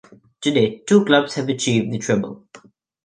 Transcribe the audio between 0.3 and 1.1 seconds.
To date, two